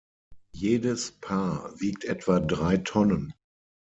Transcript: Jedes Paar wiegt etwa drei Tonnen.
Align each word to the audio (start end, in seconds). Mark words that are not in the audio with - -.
Jedes 0.55 1.11
Paar 1.11 1.79
wiegt 1.79 2.05
etwa 2.05 2.39
drei 2.39 2.77
Tonnen. 2.77 3.35